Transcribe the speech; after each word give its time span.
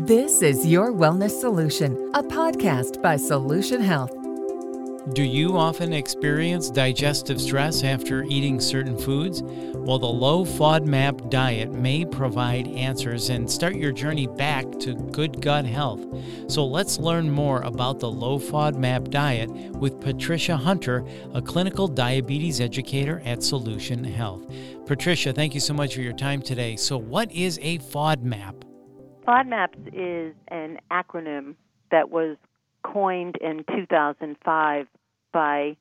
This 0.00 0.42
is 0.42 0.66
Your 0.66 0.92
Wellness 0.92 1.40
Solution, 1.40 2.10
a 2.12 2.22
podcast 2.22 3.00
by 3.00 3.16
Solution 3.16 3.80
Health. 3.80 4.12
Do 5.14 5.22
you 5.22 5.56
often 5.56 5.94
experience 5.94 6.68
digestive 6.68 7.40
stress 7.40 7.82
after 7.82 8.22
eating 8.24 8.60
certain 8.60 8.98
foods? 8.98 9.42
Well, 9.42 9.98
the 9.98 10.06
low 10.06 10.44
FODMAP 10.44 11.30
diet 11.30 11.72
may 11.72 12.04
provide 12.04 12.68
answers 12.68 13.30
and 13.30 13.50
start 13.50 13.76
your 13.76 13.90
journey 13.90 14.26
back 14.26 14.70
to 14.80 14.94
good 14.94 15.40
gut 15.40 15.64
health. 15.64 16.04
So 16.46 16.66
let's 16.66 16.98
learn 16.98 17.30
more 17.30 17.62
about 17.62 17.98
the 17.98 18.10
low 18.10 18.38
FODMAP 18.38 19.08
diet 19.10 19.50
with 19.50 19.98
Patricia 19.98 20.58
Hunter, 20.58 21.06
a 21.32 21.40
clinical 21.40 21.88
diabetes 21.88 22.60
educator 22.60 23.22
at 23.24 23.42
Solution 23.42 24.04
Health. 24.04 24.46
Patricia, 24.84 25.32
thank 25.32 25.54
you 25.54 25.60
so 25.60 25.72
much 25.72 25.94
for 25.94 26.02
your 26.02 26.12
time 26.12 26.42
today. 26.42 26.76
So, 26.76 26.98
what 26.98 27.32
is 27.32 27.58
a 27.62 27.78
FODMAP? 27.78 28.75
FODMAPs 29.26 29.88
is 29.92 30.36
an 30.48 30.78
acronym 30.88 31.56
that 31.90 32.10
was 32.10 32.36
coined 32.84 33.36
in 33.40 33.64
2005 33.76 34.86
by 35.32 35.76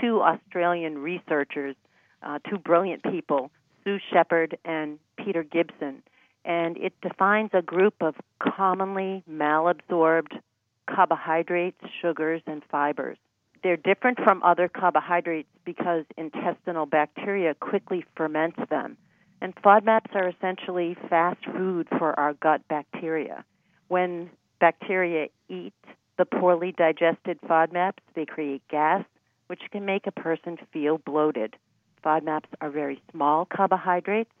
two 0.00 0.22
Australian 0.22 0.98
researchers, 0.98 1.76
uh, 2.22 2.38
two 2.48 2.56
brilliant 2.56 3.02
people, 3.02 3.50
Sue 3.84 3.98
Shepherd 4.10 4.56
and 4.64 4.98
Peter 5.22 5.42
Gibson. 5.42 6.02
And 6.46 6.78
it 6.78 6.94
defines 7.02 7.50
a 7.52 7.60
group 7.60 7.94
of 8.00 8.14
commonly 8.38 9.22
malabsorbed 9.30 10.40
carbohydrates, 10.88 11.80
sugars, 12.00 12.40
and 12.46 12.62
fibers. 12.70 13.18
They're 13.62 13.76
different 13.76 14.20
from 14.20 14.42
other 14.42 14.68
carbohydrates 14.68 15.48
because 15.66 16.04
intestinal 16.16 16.86
bacteria 16.86 17.54
quickly 17.54 18.06
ferments 18.16 18.60
them. 18.70 18.96
And 19.40 19.54
FODMAPs 19.56 20.14
are 20.14 20.28
essentially 20.28 20.96
fast 21.08 21.44
food 21.44 21.88
for 21.98 22.18
our 22.18 22.34
gut 22.34 22.62
bacteria. 22.68 23.44
When 23.88 24.30
bacteria 24.60 25.28
eat 25.48 25.74
the 26.18 26.24
poorly 26.24 26.72
digested 26.72 27.38
FODMAPs, 27.42 28.00
they 28.14 28.24
create 28.24 28.62
gas, 28.68 29.04
which 29.48 29.60
can 29.70 29.84
make 29.84 30.06
a 30.06 30.12
person 30.12 30.56
feel 30.72 30.98
bloated. 30.98 31.56
FODMAPs 32.04 32.48
are 32.60 32.70
very 32.70 33.02
small 33.12 33.44
carbohydrates, 33.44 34.32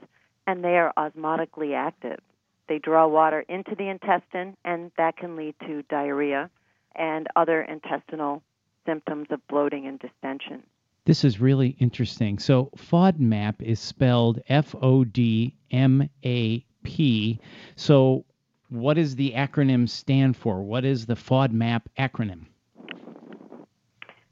and 0.46 0.64
they 0.64 0.76
are 0.78 0.92
osmotically 0.96 1.74
active. 1.74 2.20
They 2.68 2.78
draw 2.78 3.06
water 3.06 3.44
into 3.48 3.74
the 3.76 3.88
intestine, 3.88 4.56
and 4.64 4.90
that 4.96 5.16
can 5.16 5.36
lead 5.36 5.54
to 5.66 5.82
diarrhea 5.82 6.50
and 6.94 7.26
other 7.36 7.60
intestinal 7.62 8.42
symptoms 8.86 9.26
of 9.30 9.46
bloating 9.48 9.86
and 9.86 9.98
distension. 9.98 10.62
This 11.06 11.24
is 11.24 11.40
really 11.40 11.76
interesting. 11.78 12.38
So, 12.38 12.70
FODMAP 12.76 13.62
is 13.62 13.80
spelled 13.80 14.40
F 14.48 14.74
O 14.82 15.04
D 15.04 15.54
M 15.70 16.10
A 16.24 16.64
P. 16.82 17.40
So, 17.76 18.24
what 18.68 18.94
does 18.94 19.14
the 19.14 19.32
acronym 19.32 19.88
stand 19.88 20.36
for? 20.36 20.62
What 20.62 20.84
is 20.84 21.06
the 21.06 21.14
FODMAP 21.14 21.82
acronym? 21.98 22.46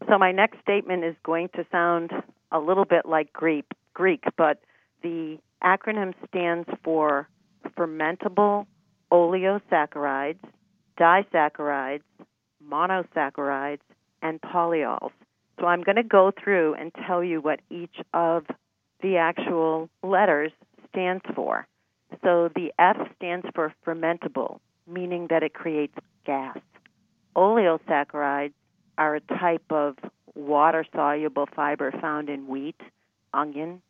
So 0.08 0.18
my 0.18 0.32
next 0.32 0.60
statement 0.60 1.04
is 1.04 1.14
going 1.22 1.48
to 1.54 1.64
sound 1.70 2.10
a 2.52 2.58
little 2.58 2.84
bit 2.84 3.06
like 3.06 3.32
Greek, 3.32 3.64
Greek, 3.94 4.24
but 4.36 4.60
the 5.02 5.38
acronym 5.62 6.12
stands 6.28 6.68
for 6.82 7.28
fermentable 7.78 8.66
oligosaccharides, 9.12 10.38
disaccharides, 10.98 12.02
monosaccharides, 12.68 13.80
and 14.22 14.40
polyols. 14.42 15.12
So 15.58 15.66
I'm 15.66 15.82
going 15.82 15.96
to 15.96 16.02
go 16.02 16.32
through 16.32 16.74
and 16.74 16.92
tell 17.06 17.22
you 17.22 17.40
what 17.40 17.60
each 17.70 17.96
of 18.12 18.44
the 19.02 19.16
actual 19.16 19.88
letters 20.02 20.52
stands 20.90 21.24
for. 21.34 21.66
So 22.22 22.50
the 22.54 22.72
F 22.78 22.96
stands 23.16 23.46
for 23.54 23.74
fermentable, 23.86 24.60
meaning 24.86 25.28
that 25.30 25.42
it 25.42 25.54
creates 25.54 25.94
gas. 26.24 26.58
Oligosaccharides 27.36 28.52
are 28.96 29.16
a 29.16 29.20
type 29.20 29.64
of 29.70 29.96
water 30.34 30.84
soluble 30.94 31.48
fiber 31.54 31.92
found 32.00 32.28
in 32.28 32.46
wheat, 32.46 32.80
onion, 33.32 33.82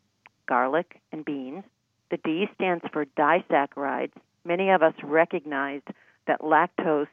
garlic, 0.47 0.99
and 1.11 1.23
beans. 1.23 1.63
The 2.11 2.17
D 2.17 2.47
stands 2.55 2.83
for 2.91 3.05
disaccharides. 3.05 4.13
Many 4.43 4.69
of 4.69 4.83
us 4.83 4.93
recognize 5.03 5.81
that 6.27 6.41
lactose 6.41 7.07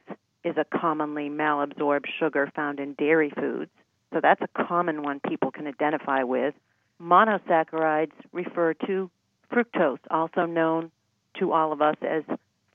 is 0.45 0.57
a 0.57 0.79
commonly 0.79 1.29
malabsorbed 1.29 2.07
sugar 2.19 2.51
found 2.55 2.81
in 2.81 2.95
dairy 2.95 3.31
foods. 3.31 3.71
So 4.13 4.21
that's 4.21 4.43
a 4.43 4.65
common 4.65 5.03
one 5.03 5.21
people 5.21 5.51
can 5.51 5.67
identify 5.67 6.23
with. 6.23 6.55
Monosaccharides 7.01 8.13
refer 8.33 8.75
to 8.87 9.11
fructose, 9.53 9.99
also 10.11 10.47
known 10.47 10.91
to 11.39 11.53
all 11.53 11.73
of 11.73 11.81
us 11.81 11.97
as 12.03 12.23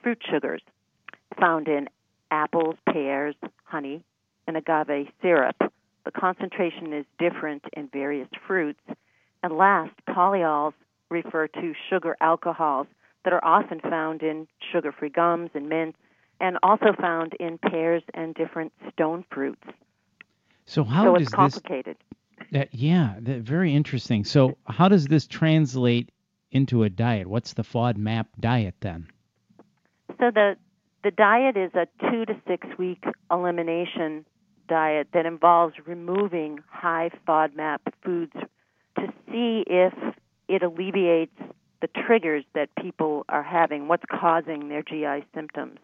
fruit 0.01 0.21
sugars 0.29 0.61
found 1.39 1.67
in 1.67 1.87
apples, 2.31 2.75
pears, 2.91 3.35
honey, 3.63 4.03
and 4.47 4.57
agave 4.57 5.07
syrup. 5.21 5.55
The 6.05 6.11
concentration 6.11 6.93
is 6.93 7.05
different 7.19 7.63
in 7.73 7.89
various 7.89 8.29
fruits. 8.47 8.79
And 9.43 9.57
last, 9.57 9.93
polyols 10.09 10.73
refer 11.09 11.47
to 11.47 11.73
sugar 11.89 12.17
alcohols 12.21 12.87
that 13.23 13.33
are 13.33 13.43
often 13.43 13.79
found 13.81 14.23
in 14.23 14.47
sugar 14.71 14.91
free 14.91 15.09
gums 15.09 15.51
and 15.53 15.69
mints, 15.69 15.97
and 16.39 16.57
also 16.63 16.93
found 16.99 17.33
in 17.39 17.57
pears 17.57 18.03
and 18.13 18.33
different 18.35 18.71
stone 18.93 19.25
fruits. 19.31 19.63
So, 20.67 20.83
how 20.83 21.05
so 21.05 21.15
it's 21.15 21.29
complicated. 21.29 21.97
this? 22.51 22.63
Uh, 22.63 22.65
yeah, 22.71 23.15
very 23.19 23.73
interesting. 23.73 24.23
So, 24.23 24.57
how 24.65 24.89
does 24.89 25.07
this 25.07 25.25
translate 25.25 26.11
into 26.51 26.83
a 26.83 26.89
diet? 26.89 27.27
What's 27.27 27.53
the 27.53 27.63
FODMAP 27.63 28.25
diet 28.39 28.75
then? 28.81 29.07
So 30.19 30.31
the 30.31 30.55
the 31.03 31.11
diet 31.11 31.55
is 31.57 31.71
a 31.73 31.87
two 32.09 32.25
to 32.25 32.35
six 32.47 32.67
week 32.77 33.03
elimination 33.31 34.25
diet 34.67 35.07
that 35.13 35.25
involves 35.25 35.75
removing 35.85 36.59
high 36.69 37.11
FODMAP 37.27 37.79
foods 38.03 38.33
to 38.99 39.07
see 39.31 39.63
if 39.67 39.93
it 40.49 40.63
alleviates 40.63 41.39
the 41.81 41.87
triggers 41.87 42.43
that 42.55 42.69
people 42.81 43.25
are 43.29 43.43
having, 43.43 43.87
what's 43.87 44.03
causing 44.09 44.69
their 44.69 44.81
GI 44.81 45.25
symptoms. 45.33 45.79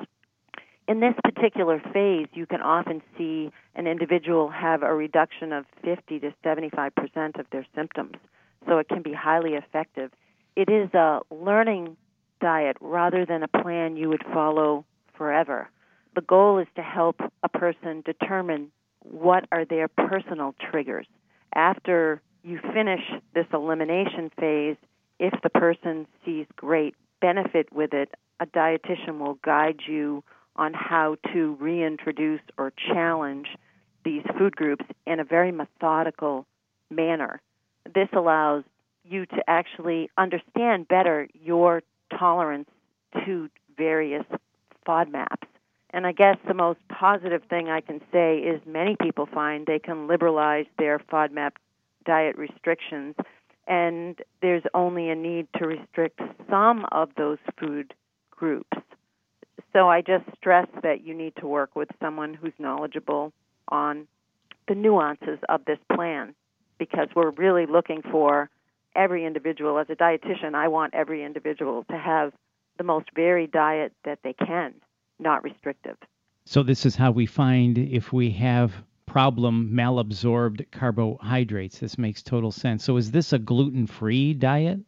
In 0.88 1.00
this 1.00 1.14
particular 1.24 1.82
phase, 1.94 2.28
you 2.34 2.46
can 2.46 2.62
often 2.62 3.02
see 3.18 3.52
an 3.76 3.88
individual 3.88 4.50
have 4.50 4.84
a 4.84 4.94
reduction 4.94 5.54
of 5.54 5.66
50 5.84 6.20
to 6.20 6.34
75 6.44 6.94
percent 6.96 7.38
of 7.38 7.46
their 7.52 7.66
symptoms, 7.74 8.16
so 8.68 8.78
it 8.78 8.90
can 8.90 9.02
be 9.02 9.14
highly 9.14 9.54
effective 9.54 10.12
it 10.56 10.70
is 10.70 10.94
a 10.94 11.20
learning 11.32 11.98
diet 12.42 12.78
rather 12.80 13.26
than 13.26 13.44
a 13.44 13.48
plan 13.48 13.98
you 13.98 14.10
would 14.10 14.24
follow 14.34 14.86
forever. 15.18 15.70
The 16.16 16.22
goal 16.22 16.60
is 16.60 16.68
to 16.76 16.84
help 16.84 17.20
a 17.42 17.50
person 17.50 18.04
determine 18.06 18.72
what 19.00 19.46
are 19.52 19.66
their 19.66 19.88
personal 19.88 20.54
triggers. 20.72 21.08
After 21.56 22.22
you 22.44 22.60
finish 22.74 23.02
this 23.34 23.48
elimination 23.54 24.32
phase, 24.40 24.78
if 25.20 25.34
the 25.42 25.50
person 25.50 26.08
sees 26.26 26.46
great 26.56 26.96
benefit 27.22 27.72
with 27.74 27.94
it, 27.94 28.10
a 28.40 28.46
dietitian 28.46 29.20
will 29.20 29.40
guide 29.44 29.82
you 29.88 30.24
on 30.56 30.74
how 30.74 31.18
to 31.34 31.58
reintroduce 31.60 32.42
or 32.58 32.72
challenge 32.72 33.48
these 34.06 34.24
food 34.38 34.56
groups 34.56 34.86
in 35.06 35.20
a 35.20 35.24
very 35.24 35.52
methodical 35.52 36.46
manner. 36.90 37.42
This 37.94 38.10
allows 38.14 38.64
you 39.04 39.26
to 39.28 39.44
actually 39.48 40.10
understand 40.18 40.88
better 40.88 41.28
your 41.34 41.82
tolerance 42.18 42.70
to 43.26 43.50
various 43.78 44.26
FODMAPs. 44.88 45.48
And 45.92 46.08
I 46.08 46.12
guess 46.12 46.38
the 46.48 46.54
most 46.54 46.80
positive 46.90 47.44
thing 47.50 47.70
I 47.70 47.82
can 47.82 48.02
say 48.12 48.40
is 48.40 48.62
many 48.66 48.96
people 49.00 49.28
find 49.28 49.66
they 49.66 49.80
can 49.80 50.08
liberalize 50.08 50.66
their 50.78 51.00
FODMAP 51.00 51.52
diet 52.06 52.38
restrictions, 52.38 53.16
and 53.68 54.20
there's 54.42 54.64
only 54.74 55.10
a 55.10 55.16
need 55.16 55.48
to 55.58 55.68
restrict 55.68 56.20
some 56.50 56.86
of 56.92 57.10
those 57.16 57.38
food 57.60 57.94
groups. 58.32 58.78
So 59.74 59.90
I 59.90 60.02
just 60.02 60.26
stress 60.38 60.68
that 60.84 61.04
you 61.04 61.16
need 61.16 61.36
to 61.38 61.48
work 61.48 61.76
with 61.76 61.90
someone 62.00 62.36
who's 62.36 62.54
knowledgeable 62.60 63.34
on 63.68 64.08
the 64.68 64.76
nuances 64.76 65.40
of 65.50 65.66
this 65.66 65.80
plan 65.94 66.36
because 66.78 67.08
we're 67.16 67.32
really 67.32 67.66
looking 67.66 68.02
for 68.12 68.50
every 68.96 69.26
individual, 69.26 69.80
as 69.80 69.90
a 69.90 69.96
dietitian, 69.96 70.54
I 70.54 70.68
want 70.68 70.94
every 70.94 71.24
individual 71.24 71.86
to 71.90 71.98
have 71.98 72.34
the 72.78 72.84
most 72.84 73.10
varied 73.16 73.52
diet 73.52 73.94
that 74.06 74.20
they 74.24 74.34
can, 74.34 74.74
not 75.20 75.44
restrictive. 75.44 75.98
So, 76.46 76.64
this 76.64 76.86
is 76.86 76.96
how 76.96 77.12
we 77.12 77.26
find 77.26 77.78
if 77.78 78.12
we 78.12 78.30
have 78.32 78.74
problem 79.06 79.72
malabsorbed 79.74 80.72
carbohydrates. 80.72 81.80
This 81.80 81.98
makes 81.98 82.22
total 82.22 82.52
sense. 82.52 82.84
So, 82.84 82.98
is 82.98 83.12
this 83.12 83.34
a 83.34 83.40
gluten 83.40 83.88
free 83.88 84.34
diet? 84.34 84.80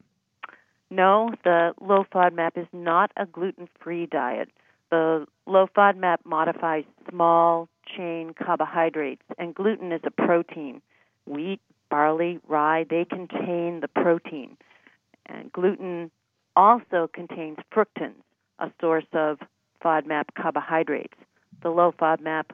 No, 0.92 1.34
the 1.44 1.74
low 1.82 2.06
FODMAP 2.14 2.58
is 2.58 2.68
not 2.74 3.12
a 3.18 3.26
gluten 3.26 3.68
free 3.80 4.06
diet. 4.06 4.50
The 4.92 5.26
low 5.46 5.68
FODMAP 5.76 6.18
modifies 6.26 6.84
small 7.10 7.68
chain 7.96 8.34
carbohydrates, 8.34 9.24
and 9.38 9.54
gluten 9.54 9.92
is 9.92 10.02
a 10.04 10.12
protein. 10.12 10.82
Wheat, 11.26 11.62
barley, 11.90 12.40
rye, 12.48 12.86
they 12.90 13.06
contain 13.06 13.80
the 13.82 13.88
protein. 13.88 14.58
And 15.26 15.52
gluten 15.52 16.12
also 16.56 17.10
contains 17.12 17.58
fructans, 17.74 18.22
a 18.60 18.72
source 18.80 19.06
of 19.14 19.40
FODMAP 19.84 20.26
carbohydrates. 20.38 21.18
The 21.62 21.70
low 21.70 21.92
FODMAP 21.92 22.46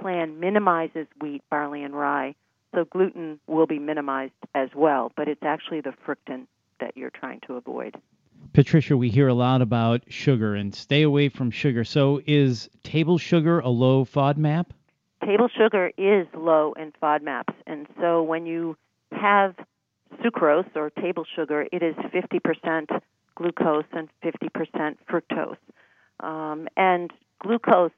plan 0.00 0.38
minimizes 0.40 1.06
wheat, 1.20 1.42
barley, 1.50 1.82
and 1.82 1.94
rye, 1.94 2.34
so 2.74 2.84
gluten 2.84 3.40
will 3.46 3.66
be 3.66 3.78
minimized 3.78 4.32
as 4.54 4.68
well, 4.74 5.12
but 5.16 5.28
it's 5.28 5.42
actually 5.42 5.80
the 5.80 5.94
fructan 6.06 6.46
that 6.78 6.96
you're 6.96 7.10
trying 7.10 7.40
to 7.46 7.54
avoid. 7.54 7.96
Patricia, 8.52 8.96
we 8.96 9.10
hear 9.10 9.28
a 9.28 9.34
lot 9.34 9.62
about 9.62 10.02
sugar 10.08 10.54
and 10.56 10.74
stay 10.74 11.02
away 11.02 11.28
from 11.28 11.50
sugar. 11.50 11.84
So 11.84 12.20
is 12.26 12.68
table 12.82 13.16
sugar 13.16 13.60
a 13.60 13.68
low 13.68 14.04
FODMAP? 14.04 14.66
Table 15.24 15.48
sugar 15.56 15.92
is 15.96 16.26
low 16.34 16.72
in 16.72 16.92
FODMAPs, 17.00 17.54
and 17.66 17.86
so 18.00 18.22
when 18.22 18.46
you 18.46 18.76
have 19.12 19.54
sucrose 20.24 20.68
or 20.74 20.90
table 20.90 21.24
sugar, 21.36 21.66
it 21.70 21.82
is 21.82 21.94
50% 21.96 23.00
glucose 23.36 23.84
and 23.92 24.08
50% 24.24 24.96
fructose. 25.08 25.56
Um, 26.20 26.68
and 26.76 27.12
glucose 27.38 27.92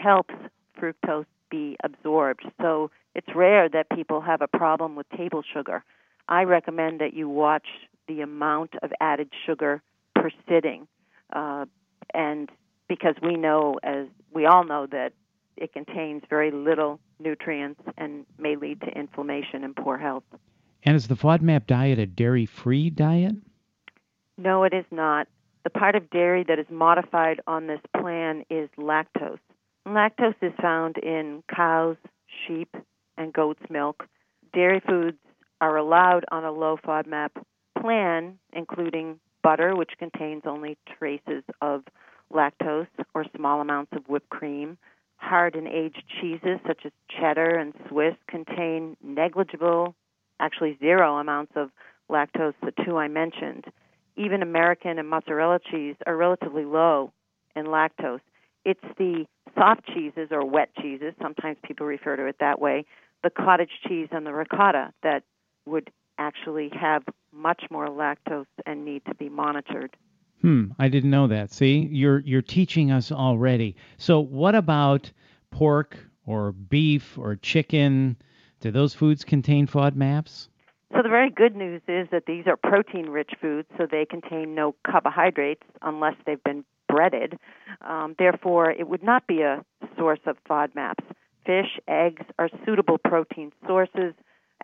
helps 0.00 0.34
fructose 0.80 1.26
be 1.50 1.76
absorbed. 1.82 2.44
So 2.60 2.90
it's 3.14 3.28
rare 3.34 3.68
that 3.70 3.88
people 3.90 4.20
have 4.20 4.42
a 4.42 4.48
problem 4.48 4.94
with 4.94 5.08
table 5.10 5.42
sugar. 5.52 5.82
I 6.28 6.42
recommend 6.44 7.00
that 7.00 7.14
you 7.14 7.28
watch 7.28 7.66
the 8.06 8.20
amount 8.20 8.74
of 8.82 8.92
added 9.00 9.30
sugar 9.46 9.82
per 10.18 10.30
sitting. 10.48 10.86
Uh, 11.32 11.66
and 12.14 12.50
because 12.88 13.14
we 13.22 13.36
know, 13.36 13.78
as 13.82 14.06
we 14.32 14.46
all 14.46 14.64
know, 14.64 14.86
that 14.86 15.12
it 15.56 15.72
contains 15.72 16.22
very 16.28 16.50
little 16.50 17.00
nutrients 17.18 17.80
and 17.96 18.24
may 18.38 18.56
lead 18.56 18.80
to 18.80 18.86
inflammation 18.88 19.64
and 19.64 19.74
poor 19.74 19.98
health. 19.98 20.24
And 20.84 20.96
is 20.96 21.08
the 21.08 21.16
FODMAP 21.16 21.66
diet 21.66 21.98
a 21.98 22.06
dairy 22.06 22.46
free 22.46 22.90
diet? 22.90 23.34
No, 24.36 24.62
it 24.64 24.72
is 24.72 24.84
not. 24.90 25.26
The 25.64 25.70
part 25.70 25.96
of 25.96 26.08
dairy 26.10 26.44
that 26.46 26.58
is 26.58 26.66
modified 26.70 27.40
on 27.46 27.66
this 27.66 27.80
plan 28.00 28.44
is 28.48 28.70
lactose. 28.78 29.40
Lactose 29.86 30.34
is 30.40 30.52
found 30.62 30.96
in 30.98 31.42
cows, 31.54 31.96
sheep, 32.46 32.74
and 33.16 33.32
goat's 33.32 33.62
milk. 33.68 34.06
Dairy 34.54 34.80
foods 34.86 35.18
are 35.60 35.76
allowed 35.76 36.24
on 36.30 36.44
a 36.44 36.52
low 36.52 36.78
FODMAP 36.86 37.30
plan, 37.80 38.38
including 38.52 39.18
butter, 39.42 39.74
which 39.76 39.92
contains 39.98 40.42
only 40.46 40.76
traces 40.98 41.42
of 41.60 41.84
lactose 42.32 42.86
or 43.14 43.24
small 43.36 43.60
amounts 43.60 43.92
of 43.94 44.08
whipped 44.08 44.30
cream. 44.30 44.78
Hard 45.16 45.56
and 45.56 45.66
aged 45.66 46.02
cheeses, 46.20 46.58
such 46.66 46.82
as 46.84 46.92
cheddar 47.08 47.50
and 47.56 47.72
Swiss, 47.88 48.14
contain 48.28 48.96
negligible, 49.02 49.94
actually 50.38 50.76
zero 50.78 51.16
amounts 51.16 51.52
of 51.56 51.70
lactose, 52.10 52.54
the 52.62 52.72
two 52.84 52.96
I 52.96 53.08
mentioned. 53.08 53.64
Even 54.16 54.42
American 54.42 54.98
and 54.98 55.08
mozzarella 55.08 55.58
cheese 55.70 55.96
are 56.06 56.16
relatively 56.16 56.64
low 56.64 57.12
in 57.56 57.66
lactose. 57.66 58.20
It's 58.64 58.84
the 58.96 59.26
soft 59.56 59.86
cheeses 59.86 60.28
or 60.30 60.44
wet 60.44 60.70
cheeses, 60.80 61.14
sometimes 61.20 61.56
people 61.64 61.86
refer 61.86 62.16
to 62.16 62.26
it 62.26 62.36
that 62.40 62.60
way, 62.60 62.84
the 63.22 63.30
cottage 63.30 63.70
cheese 63.86 64.08
and 64.12 64.26
the 64.26 64.32
ricotta 64.32 64.92
that 65.02 65.22
would 65.66 65.90
actually 66.18 66.70
have 66.78 67.02
much 67.38 67.64
more 67.70 67.88
lactose 67.88 68.46
and 68.66 68.84
need 68.84 69.02
to 69.06 69.14
be 69.14 69.28
monitored. 69.28 69.96
Hmm, 70.42 70.72
I 70.78 70.88
didn't 70.88 71.10
know 71.10 71.26
that. 71.28 71.52
See, 71.52 71.88
you're 71.90 72.20
you're 72.20 72.42
teaching 72.42 72.90
us 72.90 73.10
already. 73.10 73.76
So 73.96 74.20
what 74.20 74.54
about 74.54 75.10
pork 75.50 75.98
or 76.26 76.52
beef 76.52 77.18
or 77.18 77.36
chicken? 77.36 78.16
Do 78.60 78.70
those 78.70 78.94
foods 78.94 79.24
contain 79.24 79.66
FODMAPs? 79.66 80.48
So 80.92 81.02
the 81.02 81.08
very 81.08 81.30
good 81.30 81.54
news 81.54 81.82
is 81.86 82.08
that 82.12 82.24
these 82.26 82.46
are 82.46 82.56
protein-rich 82.56 83.32
foods, 83.40 83.68
so 83.76 83.86
they 83.88 84.06
contain 84.06 84.54
no 84.54 84.74
carbohydrates 84.86 85.62
unless 85.82 86.14
they've 86.24 86.42
been 86.42 86.64
breaded. 86.88 87.38
Um, 87.82 88.14
therefore, 88.18 88.70
it 88.70 88.88
would 88.88 89.02
not 89.02 89.26
be 89.26 89.42
a 89.42 89.64
source 89.98 90.20
of 90.26 90.36
FODMAPs. 90.48 91.04
Fish, 91.44 91.78
eggs 91.86 92.24
are 92.38 92.48
suitable 92.64 92.98
protein 92.98 93.52
sources, 93.66 94.14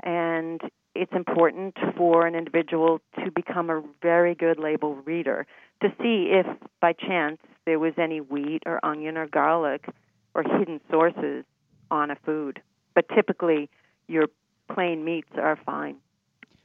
and 0.03 0.61
it's 0.95 1.13
important 1.13 1.77
for 1.97 2.27
an 2.27 2.35
individual 2.35 3.01
to 3.17 3.31
become 3.31 3.71
a 3.71 3.83
very 4.03 4.35
good 4.35 4.59
label 4.59 4.97
reader 5.05 5.47
to 5.83 5.89
see 6.01 6.31
if 6.33 6.47
by 6.81 6.93
chance 6.93 7.39
there 7.67 7.79
was 7.79 7.95
any 7.99 8.21
wheat 8.21 8.63
or 8.67 8.85
onion 8.85 9.17
or 9.17 9.27
garlic 9.27 9.87
or 10.35 10.43
hidden 10.43 10.81
sources 10.91 11.45
on 11.91 12.11
a 12.11 12.17
food. 12.25 12.61
But 12.95 13.09
typically, 13.15 13.69
your 14.09 14.27
plain 14.73 15.05
meats 15.05 15.31
are 15.37 15.59
fine. 15.65 15.97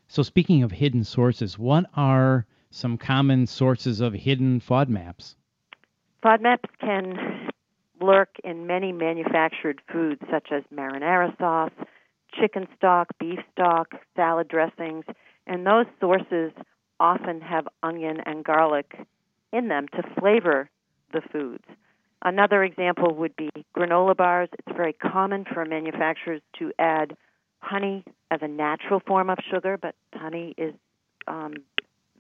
So, 0.08 0.24
speaking 0.24 0.64
of 0.64 0.72
hidden 0.72 1.04
sources, 1.04 1.58
what 1.58 1.86
are 1.96 2.46
some 2.72 2.98
common 2.98 3.48
sources 3.48 4.00
of 4.02 4.14
hidden 4.14 4.60
FODMAPs? 4.60 5.36
FODMAPs 6.24 6.70
can 6.80 7.50
lurk 8.02 8.30
in 8.44 8.68
many 8.68 8.92
manufactured 8.92 9.82
foods, 9.92 10.22
such 10.32 10.48
as 10.52 10.64
marinara 10.74 11.38
sauce, 11.38 11.72
chicken 12.40 12.68
stock, 12.76 13.08
beef 13.20 13.40
stock, 13.52 13.94
salad 14.16 14.48
dressings, 14.48 15.06
and 15.48 15.66
those 15.66 15.86
sources 16.00 16.52
often 17.00 17.42
have 17.42 17.68
onion 17.82 18.18
and 18.26 18.44
garlic 18.44 19.00
in 19.52 19.68
them 19.68 19.88
to 19.96 20.04
flavor 20.20 20.70
the 21.12 21.22
foods. 21.32 21.64
Another 22.22 22.64
example 22.64 23.16
would 23.16 23.36
be 23.36 23.50
granola 23.76 24.16
bars. 24.16 24.50
It's 24.54 24.76
very 24.76 24.94
common 24.94 25.46
for 25.46 25.66
manufacturers 25.66 26.42
to 26.60 26.72
add 26.78 27.16
honey 27.60 28.04
as 28.30 28.40
a 28.42 28.48
natural 28.48 29.00
form 29.00 29.30
of 29.30 29.38
sugar, 29.50 29.78
but 29.78 29.96
honey 30.14 30.54
is 30.58 30.74
um, 31.28 31.54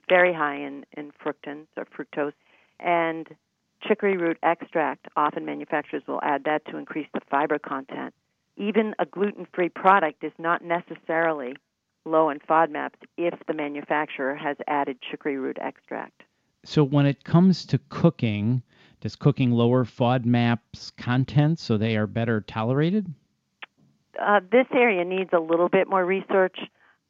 very 0.07 0.33
high 0.33 0.55
in, 0.55 0.85
in 0.95 1.11
fructans 1.23 1.67
or 1.75 1.85
fructose. 1.85 2.33
And 2.79 3.27
chicory 3.85 4.17
root 4.17 4.37
extract, 4.41 5.07
often 5.17 5.45
manufacturers 5.45 6.03
will 6.07 6.21
add 6.23 6.45
that 6.45 6.65
to 6.67 6.77
increase 6.77 7.07
the 7.13 7.21
fiber 7.29 7.59
content 7.59 8.13
even 8.59 8.93
a 8.99 9.05
gluten 9.05 9.47
free 9.53 9.69
product 9.69 10.23
is 10.23 10.33
not 10.37 10.61
necessarily 10.63 11.53
low 12.05 12.29
in 12.29 12.39
FODMAPs 12.39 12.99
if 13.17 13.33
the 13.47 13.53
manufacturer 13.53 14.35
has 14.35 14.57
added 14.67 14.97
chicory 15.09 15.37
root 15.37 15.57
extract. 15.59 16.23
So, 16.65 16.83
when 16.83 17.05
it 17.05 17.23
comes 17.23 17.65
to 17.67 17.79
cooking, 17.89 18.61
does 18.99 19.15
cooking 19.15 19.51
lower 19.51 19.85
FODMAPs 19.85 20.95
content 20.97 21.57
so 21.57 21.77
they 21.77 21.95
are 21.95 22.05
better 22.05 22.41
tolerated? 22.41 23.11
Uh, 24.21 24.41
this 24.51 24.67
area 24.73 25.05
needs 25.05 25.29
a 25.31 25.39
little 25.39 25.69
bit 25.69 25.89
more 25.89 26.05
research. 26.05 26.59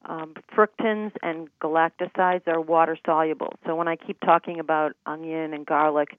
Um, 0.06 0.36
fructans 0.56 1.12
and 1.24 1.50
galactosides 1.62 2.48
are 2.48 2.62
water 2.62 2.98
soluble. 3.06 3.54
So, 3.66 3.76
when 3.76 3.88
I 3.88 3.96
keep 3.96 4.20
talking 4.20 4.60
about 4.60 4.94
onion 5.08 5.54
and 5.54 5.66
garlic, 5.66 6.10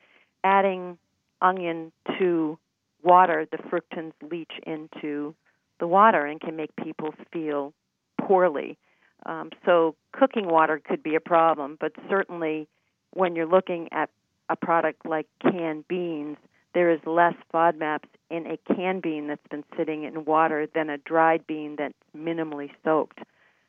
adding 0.43 0.99
onion 1.41 1.93
to 2.19 2.59
water, 3.03 3.47
the 3.51 3.59
fructans 3.59 4.13
leach 4.31 4.53
into 4.67 5.35
the 5.79 5.87
water 5.87 6.25
and 6.27 6.41
can 6.41 6.57
make 6.57 6.71
people 6.77 7.15
feel 7.33 7.73
poorly. 8.21 8.79
Um, 9.27 9.51
so 9.65 9.97
cooking 10.13 10.49
water 10.49 10.81
could 10.83 11.03
be 11.03 11.15
a 11.15 11.21
problem, 11.21 11.77
but 11.81 11.93
certainly 12.09 12.69
when 13.13 13.37
you're 13.37 13.47
looking 13.47 13.89
at 13.93 14.11
a 14.49 14.57
product 14.57 15.07
like 15.07 15.27
canned 15.43 15.87
beans, 15.89 16.37
there 16.75 16.91
is 16.91 17.01
less 17.05 17.35
FODMAPs 17.53 18.09
in 18.31 18.47
a 18.47 18.75
canned 18.75 19.03
bean 19.03 19.27
that's 19.27 19.47
been 19.51 19.65
sitting 19.77 20.05
in 20.05 20.25
water 20.25 20.67
than 20.73 20.89
a 20.89 20.99
dried 20.99 21.47
bean 21.47 21.77
that's 21.77 21.95
minimally 22.17 22.71
soaked. 22.85 23.19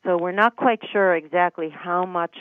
So 0.04 0.16
we're 0.16 0.32
not 0.32 0.56
quite 0.56 0.80
sure 0.92 1.14
exactly 1.14 1.68
how 1.68 2.06
much 2.06 2.36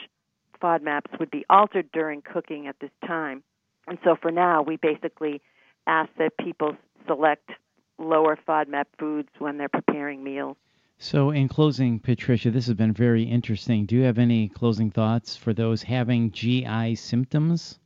FODMAPs 0.61 1.19
would 1.19 1.31
be 1.31 1.45
altered 1.49 1.91
during 1.91 2.21
cooking 2.21 2.67
at 2.67 2.79
this 2.79 2.91
time. 3.05 3.43
And 3.87 3.97
so 4.03 4.15
for 4.15 4.31
now, 4.31 4.61
we 4.61 4.77
basically 4.77 5.41
ask 5.87 6.09
that 6.17 6.37
people 6.37 6.75
select 7.07 7.49
lower 7.97 8.37
FODMAP 8.47 8.85
foods 8.97 9.29
when 9.39 9.57
they're 9.57 9.69
preparing 9.69 10.23
meals. 10.23 10.57
So, 10.97 11.31
in 11.31 11.47
closing, 11.47 11.99
Patricia, 11.99 12.51
this 12.51 12.67
has 12.67 12.75
been 12.75 12.93
very 12.93 13.23
interesting. 13.23 13.85
Do 13.85 13.95
you 13.95 14.03
have 14.03 14.19
any 14.19 14.49
closing 14.49 14.91
thoughts 14.91 15.35
for 15.35 15.51
those 15.51 15.81
having 15.81 16.31
GI 16.31 16.95
symptoms? 16.95 17.79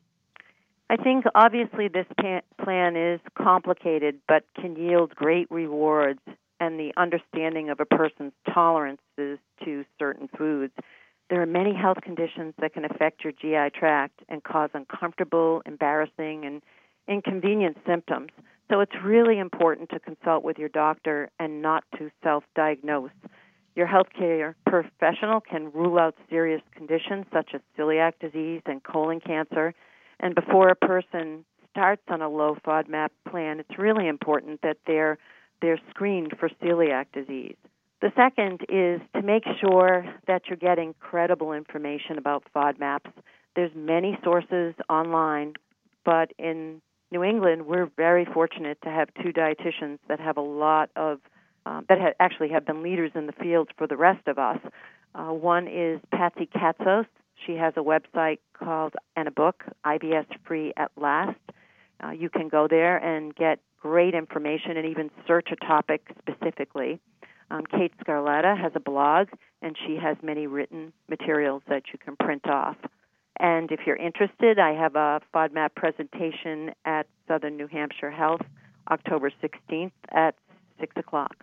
I 0.89 0.97
think 0.97 1.25
obviously 1.33 1.87
this 1.87 2.05
plan 2.61 2.95
is 2.95 3.19
complicated 3.35 4.19
but 4.27 4.43
can 4.59 4.75
yield 4.75 5.15
great 5.15 5.49
rewards 5.49 6.19
and 6.59 6.79
the 6.79 6.93
understanding 6.97 7.69
of 7.69 7.79
a 7.79 7.85
person's 7.85 8.33
tolerances 8.53 9.39
to 9.63 9.85
certain 9.97 10.29
foods. 10.37 10.73
There 11.29 11.41
are 11.41 11.47
many 11.47 11.73
health 11.73 12.01
conditions 12.01 12.53
that 12.59 12.73
can 12.73 12.85
affect 12.85 13.23
your 13.23 13.33
GI 13.33 13.77
tract 13.77 14.21
and 14.29 14.43
cause 14.43 14.69
uncomfortable, 14.73 15.63
embarrassing, 15.65 16.45
and 16.45 16.61
inconvenient 17.07 17.77
symptoms. 17.85 18.29
So 18.69 18.79
it's 18.79 18.95
really 19.03 19.37
important 19.37 19.89
to 19.91 19.99
consult 19.99 20.43
with 20.43 20.57
your 20.57 20.69
doctor 20.69 21.29
and 21.39 21.61
not 21.61 21.83
to 21.97 22.09
self 22.23 22.43
diagnose. 22.55 23.11
Your 23.75 23.87
healthcare 23.87 24.55
professional 24.65 25.41
can 25.41 25.71
rule 25.71 25.99
out 25.99 26.15
serious 26.29 26.61
conditions 26.75 27.25
such 27.33 27.51
as 27.53 27.61
celiac 27.77 28.13
disease 28.19 28.61
and 28.65 28.81
colon 28.83 29.19
cancer. 29.19 29.73
And 30.19 30.33
before 30.33 30.69
a 30.69 30.75
person 30.75 31.45
starts 31.71 32.01
on 32.07 32.21
a 32.21 32.29
low 32.29 32.55
FODMAP 32.65 33.09
plan, 33.29 33.59
it's 33.59 33.77
really 33.77 34.07
important 34.07 34.61
that 34.61 34.77
they're 34.87 35.17
they're 35.61 35.79
screened 35.89 36.33
for 36.39 36.49
celiac 36.61 37.05
disease. 37.13 37.55
The 38.01 38.11
second 38.15 38.61
is 38.69 39.01
to 39.15 39.21
make 39.21 39.43
sure 39.59 40.05
that 40.27 40.43
you're 40.47 40.57
getting 40.57 40.93
credible 40.99 41.53
information 41.53 42.17
about 42.17 42.43
FODMAPs. 42.55 43.11
There's 43.55 43.71
many 43.75 44.17
sources 44.23 44.75
online, 44.89 45.53
but 46.03 46.31
in 46.37 46.81
New 47.11 47.23
England, 47.23 47.65
we're 47.65 47.89
very 47.97 48.25
fortunate 48.25 48.77
to 48.83 48.89
have 48.89 49.09
two 49.21 49.31
dietitians 49.31 49.99
that 50.07 50.19
have 50.19 50.37
a 50.37 50.41
lot 50.41 50.89
of 50.95 51.19
um, 51.65 51.85
that 51.89 51.99
ha- 51.99 52.13
actually 52.19 52.49
have 52.49 52.65
been 52.65 52.83
leaders 52.83 53.11
in 53.15 53.25
the 53.25 53.33
field 53.33 53.69
for 53.77 53.87
the 53.87 53.97
rest 53.97 54.27
of 54.27 54.37
us. 54.37 54.59
Uh, 55.15 55.31
one 55.31 55.67
is 55.67 55.99
Patsy 56.11 56.47
Catsos. 56.47 57.05
She 57.45 57.53
has 57.53 57.73
a 57.75 57.81
website 57.81 58.39
called 58.53 58.93
and 59.15 59.27
a 59.27 59.31
book, 59.31 59.63
IBS 59.85 60.25
Free 60.45 60.73
at 60.77 60.91
Last. 60.95 61.39
Uh, 62.03 62.11
you 62.11 62.29
can 62.29 62.49
go 62.49 62.67
there 62.67 62.97
and 62.97 63.35
get 63.35 63.59
great 63.81 64.13
information 64.13 64.77
and 64.77 64.85
even 64.85 65.09
search 65.27 65.49
a 65.51 65.55
topic 65.55 66.01
specifically. 66.19 66.99
Um, 67.51 67.63
Kate 67.65 67.93
Scarlata 67.99 68.59
has 68.59 68.71
a 68.75 68.79
blog, 68.79 69.29
and 69.61 69.77
she 69.85 69.95
has 69.95 70.17
many 70.23 70.47
written 70.47 70.91
materials 71.07 71.61
that 71.67 71.83
you 71.93 71.99
can 71.99 72.15
print 72.15 72.47
off. 72.47 72.75
And 73.39 73.71
if 73.71 73.81
you're 73.85 73.95
interested, 73.95 74.59
I 74.59 74.73
have 74.73 74.95
a 74.95 75.21
FODMAP 75.33 75.75
presentation 75.75 76.71
at 76.85 77.07
Southern 77.27 77.57
New 77.57 77.67
Hampshire 77.67 78.11
Health 78.11 78.41
October 78.89 79.31
16th 79.43 79.91
at 80.11 80.35
6 80.79 80.95
o'clock. 80.97 81.35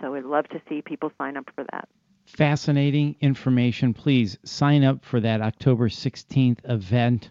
So 0.00 0.12
we'd 0.12 0.24
love 0.24 0.48
to 0.48 0.60
see 0.68 0.82
people 0.82 1.12
sign 1.18 1.36
up 1.36 1.48
for 1.54 1.64
that. 1.72 1.88
Fascinating 2.26 3.16
information. 3.20 3.94
Please 3.94 4.38
sign 4.44 4.84
up 4.84 5.04
for 5.04 5.20
that 5.20 5.40
October 5.40 5.88
16th 5.88 6.58
event. 6.64 7.30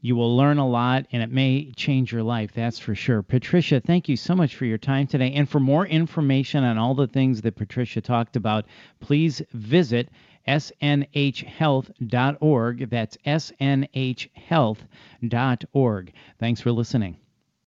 You 0.00 0.16
will 0.16 0.36
learn 0.36 0.58
a 0.58 0.68
lot 0.68 1.06
and 1.12 1.22
it 1.22 1.30
may 1.30 1.72
change 1.72 2.12
your 2.12 2.22
life, 2.22 2.52
that's 2.52 2.78
for 2.78 2.94
sure. 2.94 3.22
Patricia, 3.22 3.80
thank 3.80 4.06
you 4.06 4.18
so 4.18 4.34
much 4.34 4.54
for 4.54 4.66
your 4.66 4.76
time 4.76 5.06
today. 5.06 5.32
And 5.32 5.48
for 5.48 5.60
more 5.60 5.86
information 5.86 6.62
on 6.62 6.76
all 6.76 6.94
the 6.94 7.06
things 7.06 7.40
that 7.40 7.56
Patricia 7.56 8.02
talked 8.02 8.36
about, 8.36 8.66
please 9.00 9.40
visit 9.54 10.10
snhhealth.org. 10.46 12.90
That's 12.90 13.16
snhhealth.org. 13.24 16.12
Thanks 16.38 16.60
for 16.60 16.72
listening. 16.72 17.16